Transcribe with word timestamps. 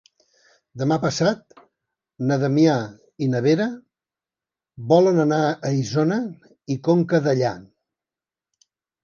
Demà 0.81 0.95
passat 1.01 1.51
na 2.29 2.37
Damià 2.43 2.77
i 3.25 3.27
na 3.33 3.41
Vera 3.49 3.67
volen 4.95 5.25
anar 5.27 5.41
a 5.47 5.73
Isona 5.83 6.19
i 6.77 6.81
Conca 6.91 7.23
Dellà. 7.29 7.55